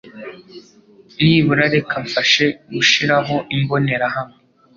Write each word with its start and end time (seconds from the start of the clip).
Nibura 1.23 1.65
reka 1.75 1.95
mfashe 2.05 2.45
gushiraho 2.75 3.35
imbonerahamwe. 3.55 4.37